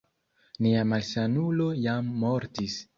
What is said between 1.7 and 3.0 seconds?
jam mortis